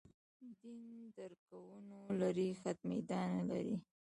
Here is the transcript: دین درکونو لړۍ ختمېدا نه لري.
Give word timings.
دین 0.59 0.83
درکونو 1.17 1.97
لړۍ 2.19 2.49
ختمېدا 2.61 3.21
نه 3.35 3.43
لري. 3.49 3.75